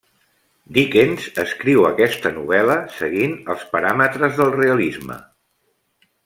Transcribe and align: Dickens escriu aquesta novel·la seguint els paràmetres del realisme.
Dickens 0.77 1.27
escriu 1.43 1.85
aquesta 1.89 2.31
novel·la 2.39 2.79
seguint 2.97 3.37
els 3.55 3.67
paràmetres 3.77 4.35
del 4.41 4.53
realisme. 4.57 5.21